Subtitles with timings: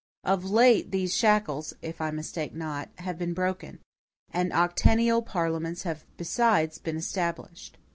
[0.23, 3.77] Of late these shackles, if I mistake not, have been broken;
[4.33, 7.77] and octennial parliaments have besides been established.